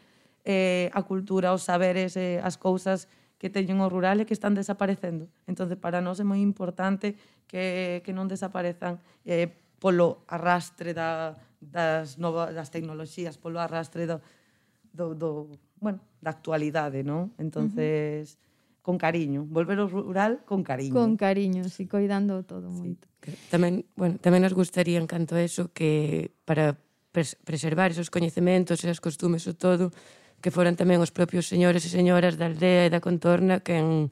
eh, 0.49 0.89
a 0.97 1.05
cultura, 1.05 1.53
os 1.53 1.61
saberes, 1.61 2.17
eh, 2.17 2.41
as 2.41 2.57
cousas 2.57 3.05
que 3.37 3.53
teñen 3.53 3.85
o 3.85 3.89
rural 3.93 4.17
e 4.21 4.25
que 4.25 4.33
están 4.33 4.57
desaparecendo. 4.57 5.29
Entón, 5.45 5.69
para 5.77 6.01
nós 6.01 6.17
é 6.17 6.25
moi 6.25 6.41
importante 6.41 7.21
que, 7.45 8.01
que 8.01 8.17
non 8.17 8.33
desaparezan 8.33 8.97
eh, 9.29 9.49
polo 9.77 10.25
arrastre 10.25 10.97
da, 10.97 11.37
das, 11.61 12.17
novas, 12.17 12.57
das 12.57 12.73
tecnoloxías, 12.73 13.37
polo 13.37 13.61
arrastre 13.61 14.09
do, 14.09 14.25
do, 14.93 15.13
do 15.13 15.31
bueno, 15.77 16.01
da 16.21 16.33
actualidade, 16.33 17.05
non? 17.05 17.33
Entonces, 17.37 18.37
uh 18.37 18.41
-huh 18.41 18.50
con 18.83 18.97
cariño, 18.97 19.45
volver 19.45 19.79
ao 19.79 19.89
rural 19.89 20.41
con 20.49 20.65
cariño. 20.65 20.97
Con 20.97 21.21
cariño, 21.21 21.69
si 21.69 21.85
coidando 21.85 22.43
todo 22.45 22.73
sí. 22.73 22.97
moito. 22.97 23.05
Tamén, 23.53 23.85
bueno, 23.95 24.17
tamén 24.17 24.41
nos 24.41 24.57
gustaría 24.57 24.97
en 24.97 25.05
canto 25.05 25.37
a 25.37 25.45
eso 25.45 25.69
que 25.77 26.33
para 26.49 26.81
pres 27.13 27.37
preservar 27.45 27.93
esos 27.93 28.09
coñecementos 28.09 28.81
e 28.81 28.89
as 28.89 29.03
costumes 29.03 29.45
o 29.45 29.53
todo, 29.53 29.93
que 30.41 30.49
foran 30.49 30.79
tamén 30.79 31.05
os 31.05 31.13
propios 31.13 31.45
señores 31.45 31.85
e 31.85 31.91
señoras 31.93 32.41
da 32.41 32.49
aldea 32.49 32.89
e 32.89 32.93
da 32.93 33.05
contorna 33.05 33.61
que 33.61 33.77
en 33.77 34.09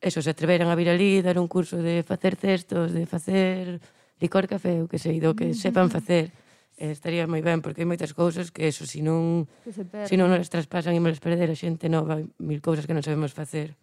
eso 0.00 0.24
se 0.24 0.30
atreveran 0.32 0.72
a 0.72 0.78
vir 0.78 0.88
ali, 0.88 1.20
dar 1.20 1.36
un 1.36 1.48
curso 1.48 1.76
de 1.76 2.00
facer 2.00 2.36
cestos, 2.36 2.92
de 2.92 3.04
facer 3.04 3.80
licor 4.20 4.48
café, 4.48 4.80
o 4.80 4.88
que 4.88 4.96
sei, 4.96 5.20
do 5.20 5.36
que 5.36 5.52
mm. 5.52 5.56
sepan 5.56 5.92
facer. 5.92 6.32
Eh, 6.76 6.92
estaría 6.92 7.24
moi 7.28 7.40
ben, 7.40 7.60
porque 7.64 7.84
hai 7.84 7.88
moitas 7.88 8.12
cousas 8.12 8.52
que 8.52 8.68
eso, 8.68 8.84
se 8.84 9.00
non, 9.00 9.48
que 9.64 9.72
se, 9.72 9.84
se 9.84 10.16
non 10.16 10.28
nos 10.32 10.48
traspasan 10.48 10.96
e 10.96 11.00
me 11.00 11.12
perder 11.16 11.52
a 11.52 11.56
xente 11.56 11.88
nova, 11.88 12.20
mil 12.40 12.60
cousas 12.64 12.84
que 12.84 12.96
non 12.96 13.04
sabemos 13.04 13.32
facer. 13.32 13.76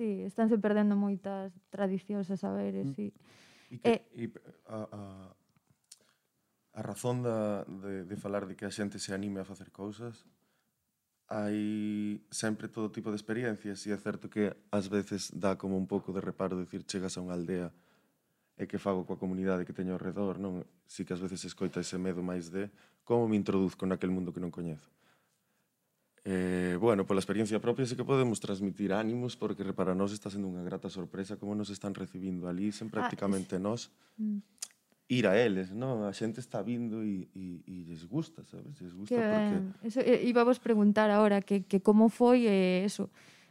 Sí, 0.00 0.24
estánse 0.24 0.56
perdendo 0.56 0.96
moitas 0.96 1.52
tradicións 1.68 2.32
e 2.32 2.36
saberes, 2.40 2.88
mm. 2.88 2.96
sí. 2.96 3.12
E, 3.68 3.76
que, 3.76 3.92
eh, 3.92 4.00
e 4.16 4.24
a, 4.64 4.80
a, 4.88 5.02
a 6.72 6.80
razón 6.80 7.20
da, 7.20 7.68
de, 7.68 8.08
de 8.08 8.16
falar 8.16 8.48
de 8.48 8.56
que 8.56 8.64
a 8.64 8.72
xente 8.72 8.96
se 8.96 9.12
anime 9.12 9.44
a 9.44 9.48
facer 9.48 9.68
cousas 9.68 10.24
hai 11.28 12.16
sempre 12.32 12.72
todo 12.72 12.88
tipo 12.88 13.12
de 13.12 13.20
experiencias 13.20 13.84
e 13.84 13.92
é 13.92 13.98
certo 14.00 14.32
que 14.32 14.56
ás 14.72 14.88
veces 14.88 15.36
dá 15.36 15.60
como 15.60 15.76
un 15.76 15.84
pouco 15.84 16.16
de 16.16 16.24
reparo 16.24 16.56
decir 16.56 16.80
chegas 16.88 17.20
a 17.20 17.22
unha 17.22 17.36
aldea 17.36 17.68
e 18.56 18.64
que 18.64 18.80
fago 18.80 19.04
coa 19.04 19.20
comunidade 19.20 19.68
que 19.68 19.76
teño 19.76 19.94
ao 19.94 20.00
redor, 20.00 20.40
non? 20.40 20.64
Si 20.88 21.04
que 21.04 21.12
ás 21.12 21.20
veces 21.20 21.44
escoita 21.44 21.84
ese 21.84 22.00
medo 22.00 22.24
máis 22.24 22.48
de 22.48 22.72
como 23.04 23.28
me 23.28 23.36
introduzco 23.36 23.84
naquel 23.84 24.08
mundo 24.08 24.32
que 24.32 24.40
non 24.40 24.48
coñezo. 24.48 24.88
Eh, 26.24 26.76
bueno, 26.78 27.06
pola 27.06 27.20
experiencia 27.20 27.60
propia 27.60 27.86
sí 27.86 27.96
que 27.96 28.04
podemos 28.04 28.40
transmitir 28.40 28.92
ánimos 28.92 29.36
porque 29.36 29.64
para 29.72 29.94
nós 29.94 30.12
está 30.12 30.28
sendo 30.28 30.52
unha 30.52 30.60
grata 30.60 30.92
sorpresa 30.92 31.40
como 31.40 31.56
nos 31.56 31.72
están 31.72 31.96
recibindo 31.96 32.44
ali, 32.44 32.68
sen 32.76 32.92
ah, 32.92 33.00
prácticamente 33.00 33.56
ah, 33.56 33.62
nós. 33.62 33.88
Mm. 34.20 34.44
Ir 35.10 35.26
a 35.26 35.34
eles, 35.34 35.72
non? 35.72 36.04
A 36.04 36.12
xente 36.12 36.38
está 36.38 36.60
vindo 36.60 37.02
e, 37.02 37.26
e, 37.32 37.64
e 37.64 37.74
lles 37.88 38.04
gusta, 38.04 38.44
sabes? 38.44 38.76
Lles 38.78 38.92
gusta 38.92 39.16
que, 39.16 39.18
porque... 39.18 39.56
Eso, 39.88 40.00
eh, 40.04 40.22
iba 40.28 40.44
vos 40.44 40.60
preguntar 40.60 41.08
ahora 41.08 41.40
que, 41.40 41.64
que 41.64 41.80
como 41.80 42.12
foi 42.12 42.44
eh, 42.46 42.84
eso, 42.84 43.08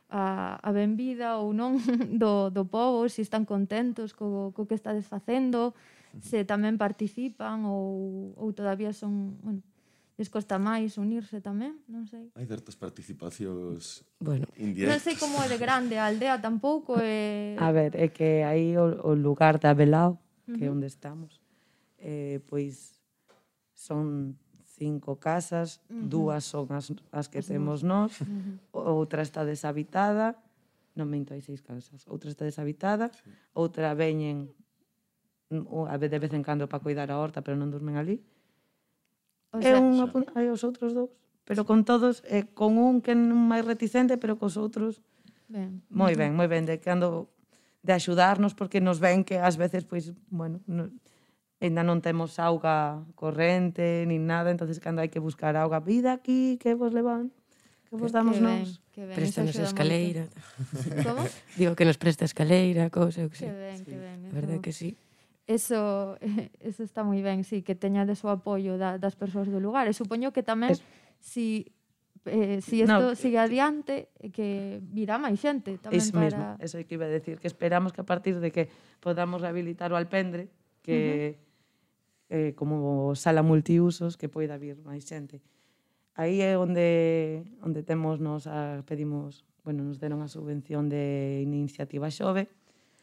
a, 0.08 0.62
a 0.62 0.70
benvida 0.70 1.42
ou 1.42 1.52
non 1.58 1.82
do, 2.22 2.54
do 2.54 2.64
povo, 2.70 3.10
se 3.10 3.26
están 3.26 3.50
contentos 3.50 4.14
co, 4.14 4.54
co 4.54 4.70
que 4.70 4.78
estades 4.78 5.10
facendo, 5.10 5.74
se 6.22 6.46
tamén 6.46 6.78
participan 6.78 7.66
ou, 7.66 8.30
ou 8.38 8.54
todavía 8.54 8.94
son... 8.94 9.42
Bueno, 9.42 9.66
les 10.20 10.28
costa 10.28 10.60
máis 10.60 11.00
unirse 11.00 11.40
tamén, 11.40 11.80
non 11.88 12.04
sei. 12.04 12.28
Hai 12.36 12.44
certas 12.44 12.76
participacións 12.76 14.04
bueno. 14.20 14.44
indirectas. 14.60 14.92
Non 14.92 15.00
sei 15.00 15.16
como 15.16 15.40
é 15.40 15.48
de 15.48 15.56
grande 15.56 15.96
a 15.96 16.12
aldea 16.12 16.36
tampouco. 16.44 17.00
eh, 17.00 17.56
A 17.56 17.72
ver, 17.72 17.96
é 17.96 18.12
que 18.12 18.44
aí 18.44 18.76
o, 18.76 19.00
o 19.08 19.16
lugar 19.16 19.64
de 19.64 19.72
Abelao, 19.72 20.20
que 20.44 20.68
é 20.68 20.68
uh 20.68 20.76
-huh. 20.76 20.76
onde 20.76 20.92
estamos, 20.92 21.40
eh, 22.04 22.44
pois 22.52 23.00
son 23.72 24.36
cinco 24.76 25.16
casas, 25.24 25.80
uh 25.88 25.96
-huh. 25.96 26.12
dúas 26.12 26.44
son 26.44 26.68
as, 26.76 26.92
as 27.16 27.32
que 27.32 27.40
as 27.40 27.48
temos 27.48 27.80
nós, 27.88 28.20
uh 28.20 28.28
-huh. 28.28 29.00
outra 29.00 29.24
está 29.24 29.48
deshabitada, 29.48 30.36
non 31.00 31.08
minto, 31.08 31.32
hai 31.32 31.40
seis 31.40 31.64
casas, 31.64 32.04
outra 32.12 32.28
está 32.28 32.44
deshabitada, 32.44 33.08
sí. 33.08 33.32
outra 33.56 33.96
veñen 33.96 34.52
mm, 35.48 35.88
a 35.88 35.96
vez 35.96 36.12
de 36.12 36.20
vez 36.20 36.36
en 36.36 36.44
cando 36.44 36.68
para 36.68 36.84
cuidar 36.84 37.08
a 37.08 37.16
horta, 37.24 37.40
pero 37.40 37.56
non 37.56 37.72
dormen 37.72 37.96
ali, 37.96 38.20
uh 38.20 38.39
O 39.52 39.62
sea, 39.62 39.76
é 39.76 39.80
un 39.80 39.98
apuntar 40.02 40.46
aos 40.46 40.62
outros 40.64 40.94
dous. 40.94 41.10
Pero 41.46 41.66
con 41.66 41.82
todos, 41.82 42.22
eh, 42.30 42.46
con 42.54 42.78
un 42.78 43.02
que 43.02 43.18
non 43.18 43.42
máis 43.50 43.66
reticente, 43.66 44.22
pero 44.22 44.38
cos 44.38 44.54
outros... 44.54 45.02
Ben. 45.50 45.82
Moi 45.90 46.14
ben, 46.14 46.38
moi 46.38 46.46
ben, 46.46 46.70
de 46.70 46.78
cando 46.78 47.34
de 47.82 47.94
axudarnos 47.94 48.54
porque 48.54 48.78
nos 48.82 49.02
ven 49.02 49.26
que 49.26 49.42
ás 49.42 49.58
veces 49.58 49.82
pois, 49.82 50.14
bueno, 50.30 50.62
no, 50.70 50.94
ainda 51.58 51.82
non 51.82 52.06
temos 52.06 52.38
auga 52.38 53.02
corrente 53.18 54.06
nin 54.06 54.30
nada, 54.30 54.54
entonces 54.54 54.78
cando 54.78 55.02
hai 55.02 55.10
que 55.10 55.18
buscar 55.18 55.58
auga, 55.58 55.82
vida 55.82 56.14
aquí, 56.14 56.62
que 56.62 56.78
vos 56.78 56.94
levan, 56.94 57.34
que 57.90 57.98
vos 57.98 58.14
damos 58.14 58.38
que 58.38 58.46
ben, 58.46 58.60
nos. 58.62 58.70
Que 58.94 59.04
ben, 59.10 59.16
Préstanos 59.18 59.58
a 59.58 59.66
escaleira. 59.66 60.30
Como? 61.08 61.26
Digo 61.58 61.74
que 61.74 61.88
nos 61.88 61.98
presta 61.98 62.30
escaleira, 62.30 62.94
cousa, 62.94 63.26
eu 63.26 63.30
que 63.34 63.42
sei. 63.42 63.50
Que 63.50 63.58
ben, 63.58 63.80
que 63.82 63.98
ben. 63.98 64.20
A 64.28 64.32
verdade 64.32 64.62
que 64.62 64.70
sí 64.70 64.94
eso, 65.50 66.16
eso 66.62 66.86
está 66.86 67.02
moi 67.02 67.18
ben, 67.26 67.42
sí, 67.42 67.66
que 67.66 67.74
teñades 67.74 68.22
o 68.22 68.30
apoio 68.30 68.78
da, 68.78 69.02
das 69.02 69.18
persoas 69.18 69.50
do 69.50 69.58
lugar. 69.58 69.90
E 69.90 69.98
supoño 69.98 70.30
que 70.30 70.46
tamén, 70.46 70.78
es... 70.78 70.86
si 71.18 71.74
eh, 72.30 72.62
si 72.62 72.86
isto 72.86 72.94
no, 72.94 73.12
eh, 73.12 73.18
sigue 73.18 73.42
eh, 73.42 73.48
adiante, 73.50 74.14
que 74.30 74.78
virá 74.86 75.18
máis 75.18 75.42
xente 75.42 75.82
tamén 75.82 75.98
iso 75.98 76.14
para... 76.14 76.30
mesmo, 76.30 76.46
eso 76.62 76.78
é 76.78 76.86
que 76.86 76.94
iba 76.94 77.10
a 77.10 77.12
decir, 77.12 77.42
que 77.42 77.50
esperamos 77.50 77.98
que 77.98 78.06
a 78.06 78.08
partir 78.08 78.38
de 78.38 78.54
que 78.54 78.70
podamos 79.02 79.42
rehabilitar 79.42 79.90
o 79.90 79.98
Alpendre, 79.98 80.54
que 80.86 81.42
uh 82.30 82.38
-huh. 82.38 82.38
eh, 82.38 82.52
como 82.54 83.18
sala 83.18 83.42
multiusos, 83.42 84.22
que 84.22 84.30
poida 84.30 84.62
vir 84.62 84.78
máis 84.86 85.02
xente. 85.10 85.42
Aí 86.14 86.46
é 86.46 86.62
onde, 86.62 87.42
onde 87.66 87.82
temos 87.82 88.22
nos 88.22 88.46
a, 88.46 88.86
pedimos, 88.86 89.48
bueno, 89.66 89.82
nos 89.82 89.98
deron 89.98 90.22
a 90.22 90.30
subvención 90.30 90.94
de 90.94 91.42
iniciativa 91.42 92.12
xove 92.14 92.52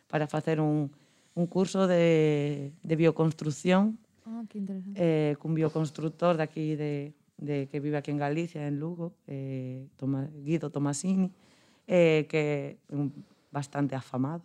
para 0.07 0.31
facer 0.31 0.63
un, 0.63 0.93
un 1.37 1.47
curso 1.47 1.87
de, 1.87 2.73
de 2.83 2.97
bioconstrucción 2.97 4.01
ah, 4.25 4.43
que 4.49 4.57
interesante. 4.59 4.97
Eh, 4.97 5.37
cun 5.37 5.53
bioconstructor 5.53 6.41
de 6.41 6.43
aquí 6.43 6.75
de, 6.75 7.13
de, 7.37 7.69
que 7.69 7.79
vive 7.79 8.01
aquí 8.01 8.11
en 8.11 8.17
Galicia, 8.17 8.67
en 8.67 8.81
Lugo, 8.81 9.13
eh, 9.29 9.87
Toma, 10.01 10.27
Guido 10.33 10.73
Tomasini, 10.73 11.31
eh, 11.87 12.25
que 12.27 12.81
é 12.89 12.97
un 12.97 13.13
bastante 13.53 13.95
afamado. 13.95 14.43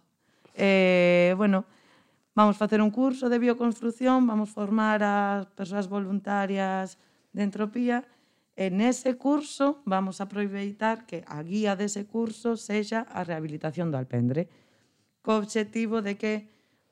Eh, 0.53 1.33
bueno, 1.39 1.63
vamos 2.35 2.59
facer 2.59 2.83
un 2.83 2.91
curso 2.91 3.31
de 3.31 3.39
bioconstrucción, 3.39 4.27
vamos 4.27 4.51
formar 4.51 4.99
as 4.99 5.47
persoas 5.55 5.87
voluntarias 5.87 6.99
de 7.31 7.47
entropía, 7.47 8.03
e 8.51 8.67
nese 8.67 9.15
curso 9.15 9.79
vamos 9.87 10.19
a 10.19 10.27
aproveitar 10.27 11.07
que 11.07 11.23
a 11.23 11.39
guía 11.39 11.79
dese 11.79 12.03
curso 12.03 12.59
sexa 12.59 13.07
a 13.07 13.23
rehabilitación 13.23 13.87
do 13.89 13.97
alpendre, 13.97 14.51
co 15.23 15.39
obxectivo 15.39 16.03
de 16.03 16.19
que 16.19 16.51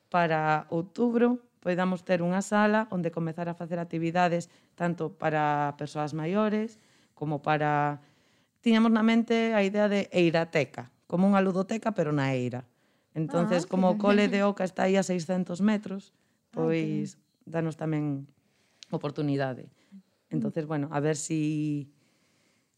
para 0.10 0.66
outubro 0.70 1.40
poidamos 1.60 2.04
ter 2.08 2.24
unha 2.24 2.42
sala 2.42 2.88
onde 2.90 3.14
comezar 3.14 3.48
a 3.52 3.58
facer 3.58 3.78
actividades 3.78 4.48
tanto 4.74 5.14
para 5.16 5.76
persoas 5.78 6.16
maiores 6.16 6.80
como 7.14 7.44
para... 7.44 8.02
Tiñamos 8.64 8.92
na 8.92 9.04
mente 9.04 9.56
a 9.56 9.64
idea 9.64 9.88
de 9.88 10.12
eirateca, 10.12 10.92
como 11.08 11.28
unha 11.28 11.44
ludoteca, 11.44 11.96
pero 11.96 12.12
na 12.12 12.36
eira. 12.36 12.68
Entonces, 13.16 13.64
ah, 13.64 13.70
como 13.72 13.92
o 13.92 14.00
cole 14.00 14.28
de 14.28 14.44
Oca 14.48 14.64
está 14.64 14.88
aí 14.88 14.96
a 14.96 15.04
600 15.04 15.60
metros, 15.60 16.12
ah, 16.56 16.64
pois 16.64 17.20
danos 17.44 17.76
tamén 17.76 18.28
oportunidade. 18.92 19.68
Mm. 19.68 20.36
Entonces, 20.40 20.64
bueno, 20.68 20.88
a 20.92 21.00
ver 21.00 21.16
si 21.16 21.92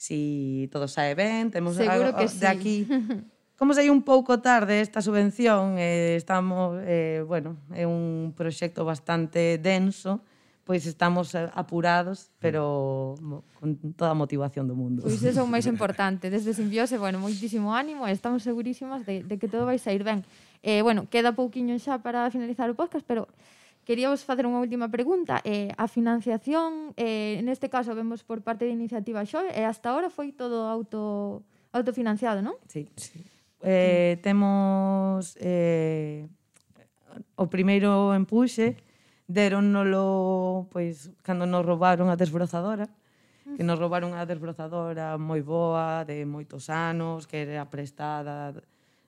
si 0.02 0.68
todo 0.74 0.90
sae 0.90 1.14
ben, 1.14 1.54
temos 1.54 1.78
Seguro 1.78 2.10
algo, 2.10 2.18
que 2.18 2.28
sí. 2.28 2.40
de 2.42 2.48
aquí 2.48 2.78
Como 3.62 3.78
sei 3.78 3.94
un 3.94 4.02
pouco 4.02 4.42
tarde 4.42 4.82
esta 4.82 5.06
subvención, 5.06 5.78
eh, 5.78 6.18
estamos, 6.18 6.82
eh, 6.82 7.22
bueno, 7.30 7.62
é 7.78 7.86
un 7.86 8.34
proxecto 8.34 8.82
bastante 8.90 9.62
denso, 9.62 10.26
pois 10.66 10.90
estamos 10.90 11.38
eh, 11.38 11.46
apurados, 11.54 12.34
mm. 12.34 12.42
pero 12.42 13.14
con 13.62 13.94
toda 13.94 14.10
a 14.10 14.18
motivación 14.18 14.66
do 14.66 14.74
mundo. 14.74 15.06
Pois 15.06 15.22
eso 15.22 15.38
é 15.38 15.46
o 15.46 15.54
máis 15.54 15.70
importante. 15.74 16.34
Desde 16.34 16.58
Simbiose, 16.58 16.98
bueno, 16.98 17.22
moitísimo 17.22 17.70
ánimo 17.78 18.10
e 18.10 18.18
estamos 18.18 18.42
segurísimas 18.42 19.06
de, 19.06 19.22
de 19.22 19.38
que 19.38 19.46
todo 19.46 19.70
vai 19.70 19.78
sair 19.78 20.02
ben. 20.02 20.26
Eh, 20.66 20.82
bueno, 20.82 21.06
queda 21.06 21.38
pouquiño 21.38 21.78
xa 21.78 22.02
para 22.02 22.26
finalizar 22.34 22.66
o 22.66 22.74
podcast, 22.74 23.06
pero 23.06 23.30
queríamos 23.86 24.26
facer 24.26 24.50
unha 24.50 24.58
última 24.58 24.90
pregunta. 24.90 25.38
Eh, 25.46 25.70
a 25.78 25.86
financiación, 25.86 26.98
eh, 26.98 27.38
neste 27.46 27.70
caso, 27.70 27.94
vemos 27.94 28.26
por 28.26 28.42
parte 28.42 28.66
de 28.66 28.74
Iniciativa 28.74 29.22
Xove, 29.22 29.54
e 29.54 29.70
hasta 29.70 29.94
ahora 29.94 30.10
foi 30.10 30.34
todo 30.34 30.66
auto, 30.66 31.46
autofinanciado, 31.78 32.42
non? 32.42 32.58
Sí, 32.66 32.90
sí 32.98 33.22
eh, 33.62 34.18
temos 34.22 35.38
eh, 35.40 36.28
o 37.36 37.46
primeiro 37.48 38.14
empuxe 38.14 38.78
deronnolo 39.30 40.68
pois 40.74 41.14
cando 41.22 41.46
nos 41.46 41.66
roubaron 41.66 42.10
a 42.10 42.20
desbrozadora 42.20 42.90
que 43.58 43.64
nos 43.64 43.80
roubaron 43.80 44.14
a 44.16 44.24
desbrozadora 44.26 45.18
moi 45.18 45.44
boa, 45.44 46.08
de 46.08 46.24
moitos 46.24 46.72
anos, 46.72 47.28
que 47.28 47.44
era 47.44 47.68
prestada 47.68 48.56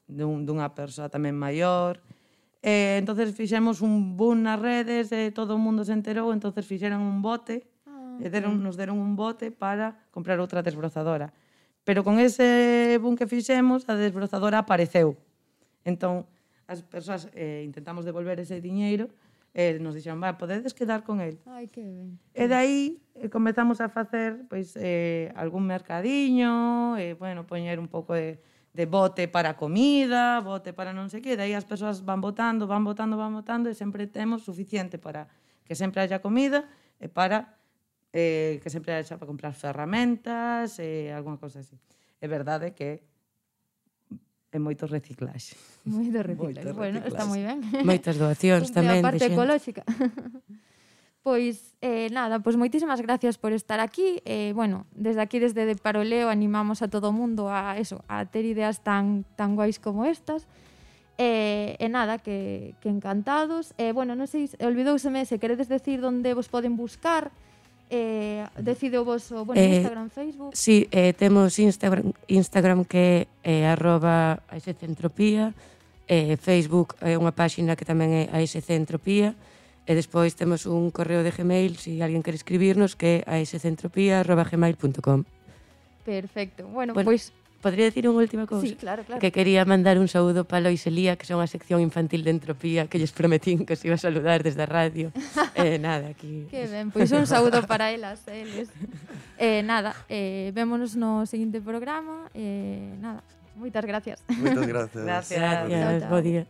dun, 0.07 0.43
dunha 0.43 0.67
persoa 0.73 1.07
tamén 1.07 1.37
maior. 1.37 2.01
E, 2.63 2.99
entonces 2.99 3.31
fixemos 3.35 3.79
un 3.83 4.15
boom 4.15 4.43
nas 4.43 4.59
redes, 4.59 5.11
e 5.11 5.31
todo 5.31 5.55
o 5.55 5.61
mundo 5.61 5.83
se 5.83 5.95
enterou, 5.95 6.31
entonces 6.35 6.67
fixeron 6.67 6.99
un 6.99 7.23
bote, 7.23 7.63
ah, 7.87 8.19
e 8.19 8.27
deron, 8.27 8.59
nos 8.59 8.75
deron 8.75 8.99
un 8.99 9.15
bote 9.15 9.51
para 9.51 9.95
comprar 10.11 10.39
outra 10.39 10.63
desbrozadora. 10.63 11.31
Pero 11.83 12.03
con 12.03 12.19
ese 12.19 12.97
boom 13.01 13.15
que 13.15 13.27
fixemos, 13.27 13.83
a 13.91 13.95
desbrozadora 13.99 14.63
apareceu. 14.63 15.19
Entón, 15.83 16.23
as 16.67 16.79
persoas 16.81 17.27
eh, 17.35 17.61
intentamos 17.67 18.07
devolver 18.07 18.39
ese 18.39 18.63
diñeiro 18.63 19.11
e 19.53 19.77
eh, 19.77 19.79
nos 19.83 19.93
dixeron, 19.93 20.17
va, 20.17 20.33
podedes 20.39 20.73
quedar 20.73 21.03
con 21.03 21.21
el. 21.21 21.37
Ai, 21.45 21.69
que 21.69 21.85
ben. 21.85 22.17
E 22.33 22.49
dai 22.49 22.97
eh, 23.13 23.29
comezamos 23.29 23.83
a 23.83 23.91
facer 23.91 24.49
pois 24.49 24.73
eh, 24.79 25.29
algún 25.37 25.69
mercadiño, 25.69 26.97
e, 26.97 27.11
eh, 27.11 27.13
bueno, 27.13 27.45
poñer 27.45 27.77
un 27.77 27.85
pouco 27.85 28.17
de, 28.17 28.41
de 28.73 28.85
bote 28.89 29.29
para 29.29 29.53
comida, 29.53 30.41
bote 30.41 30.73
para 30.73 30.89
non 30.89 31.11
sei 31.13 31.21
que, 31.21 31.35
e 31.35 31.39
dai 31.39 31.53
as 31.53 31.69
persoas 31.69 32.01
van 32.01 32.17
votando, 32.17 32.65
van 32.65 32.81
votando, 32.81 33.13
van 33.13 33.35
votando, 33.35 33.69
e 33.69 33.77
sempre 33.77 34.09
temos 34.09 34.41
suficiente 34.41 34.97
para 34.97 35.29
que 35.67 35.77
sempre 35.77 36.01
haya 36.01 36.17
comida 36.17 36.65
e 36.97 37.05
para 37.05 37.61
eh, 38.13 38.61
que 38.61 38.69
sempre 38.69 38.93
era 38.93 39.17
para 39.17 39.27
comprar 39.27 39.57
ferramentas 39.57 40.77
e 40.77 41.09
eh, 41.09 41.17
alguna 41.17 41.41
cousa 41.41 41.65
así. 41.65 41.75
É 42.21 42.27
verdade 42.29 42.77
que 42.77 43.01
é 44.53 44.59
moito 44.61 44.85
reciclaxe. 44.85 45.57
Moito 45.89 46.21
reciclaxe. 46.21 46.61
Moito 46.61 46.77
bueno, 46.77 47.01
reciclaxe. 47.01 47.09
está 47.09 47.25
moi 47.25 47.41
ben. 47.41 47.59
Moitas 47.81 48.15
doacións 48.21 48.69
tamén 48.77 49.01
de 49.01 49.05
parte 49.05 49.25
ecolóxica. 49.27 49.81
Pois, 51.23 51.71
eh, 51.79 52.11
nada, 52.11 52.43
pois 52.43 52.59
moitísimas 52.59 52.99
gracias 52.99 53.39
por 53.39 53.55
estar 53.55 53.79
aquí. 53.79 54.19
Eh, 54.27 54.51
bueno, 54.51 54.83
desde 54.91 55.23
aquí, 55.23 55.39
desde 55.39 55.63
de 55.63 55.79
Paroleo, 55.79 56.27
animamos 56.27 56.83
a 56.83 56.91
todo 56.91 57.09
o 57.09 57.15
mundo 57.15 57.47
a 57.47 57.79
eso, 57.79 58.03
a 58.11 58.27
ter 58.27 58.43
ideas 58.43 58.83
tan, 58.83 59.23
tan 59.39 59.55
guais 59.55 59.79
como 59.79 60.03
estas. 60.03 60.43
Eh, 61.15 61.79
e, 61.79 61.79
eh, 61.79 61.85
eh, 61.85 61.89
nada, 61.89 62.19
que, 62.19 62.75
que 62.83 62.89
encantados. 62.89 63.71
E, 63.79 63.87
eh, 63.87 63.91
bueno, 63.95 64.19
non 64.19 64.27
sei, 64.27 64.51
olvidouseme 64.59 65.23
se 65.23 65.39
queredes 65.39 65.71
decir 65.71 66.03
onde 66.03 66.35
vos 66.35 66.51
poden 66.51 66.75
buscar, 66.75 67.31
eh, 67.93 68.41
decide 68.57 68.97
o 68.97 69.05
vosso 69.05 69.45
bueno, 69.45 69.61
eh, 69.61 69.77
Instagram, 69.77 70.09
Facebook? 70.09 70.51
Sí, 70.57 70.89
eh, 70.89 71.13
temos 71.13 71.59
Instagram, 71.59 72.11
Instagram 72.25 72.85
que 72.89 73.29
é 73.45 73.61
eh, 73.61 73.69
arroba 73.69 74.41
aescentropía, 74.49 75.53
eh, 76.09 76.33
Facebook 76.41 76.97
é 77.05 77.13
unha 77.13 77.37
páxina 77.37 77.77
que 77.77 77.85
tamén 77.85 78.09
é 78.09 78.23
aescentropía, 78.33 79.37
e 79.85 79.93
despois 79.93 80.33
temos 80.33 80.65
un 80.65 80.89
correo 80.89 81.21
de 81.21 81.29
Gmail, 81.29 81.77
se 81.77 81.93
si 81.93 82.01
alguén 82.01 82.25
quere 82.25 82.39
escribirnos, 82.39 82.97
que 82.97 83.21
é 83.21 83.45
aescentropía.gmail.com. 83.45 85.29
Perfecto. 86.01 86.65
Bueno, 86.73 86.97
bueno 86.97 87.05
pois 87.05 87.29
pues, 87.29 87.42
Podría 87.63 87.87
decir 87.87 88.03
unha 88.11 88.19
última 88.19 88.43
cousa? 88.43 88.67
Sí, 88.67 88.75
claro, 88.75 89.07
claro. 89.07 89.23
Que 89.23 89.31
quería 89.31 89.63
mandar 89.63 89.95
un 89.95 90.11
saúdo 90.11 90.43
para 90.43 90.67
Lois 90.67 90.83
Elía, 90.83 91.15
que 91.15 91.23
son 91.23 91.39
a 91.39 91.47
sección 91.47 91.79
infantil 91.79 92.27
de 92.27 92.35
Entropía, 92.35 92.91
que 92.91 92.99
lles 92.99 93.15
prometín 93.15 93.63
que 93.63 93.79
se 93.79 93.87
iba 93.87 93.95
a 93.95 94.03
saludar 94.03 94.43
desde 94.43 94.59
a 94.59 94.67
radio. 94.67 95.15
eh, 95.55 95.79
nada, 95.79 96.11
aquí... 96.11 96.43
Que 96.51 96.67
ben, 96.67 96.91
pois 96.91 97.07
un 97.15 97.23
saúdo 97.23 97.63
para 97.71 97.95
elas, 97.95 98.27
eles. 98.27 98.67
Eh, 99.39 99.63
nada, 99.63 99.95
eh, 100.11 100.51
vémonos 100.51 100.99
no 100.99 101.23
seguinte 101.23 101.63
programa. 101.63 102.27
Eh, 102.35 102.99
nada, 102.99 103.23
moitas 103.55 103.87
gracias. 103.87 104.19
Moitas 104.27 104.67
gracias. 104.67 105.03
Gracias. 105.07 105.39
gracias. 105.39 106.09
Bo 106.11 106.19
día. 106.19 106.43